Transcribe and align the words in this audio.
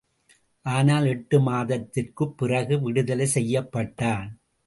ஆனால் 0.65 1.05
எட்டு 1.05 1.37
மாதத்திற்குப்பிறகு 1.39 2.81
விடுதலை 2.81 3.27
செய்யப்பட்டான். 3.35 4.27